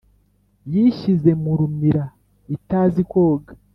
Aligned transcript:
Yishyize 0.73 1.31
mu 1.43 1.51
rumira 1.59 2.03
itazi 2.55 3.01
kwoga, 3.09 3.51